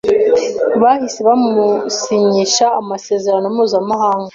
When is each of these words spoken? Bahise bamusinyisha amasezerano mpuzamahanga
Bahise 0.81 1.19
bamusinyisha 1.27 2.65
amasezerano 2.79 3.45
mpuzamahanga 3.55 4.29